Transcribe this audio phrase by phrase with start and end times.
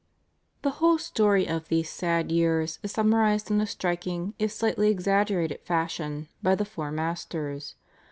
[0.63, 5.59] The whole story of these sad years is summarised in a striking if slightly exaggerated
[5.61, 7.75] fashion by the Four Masters.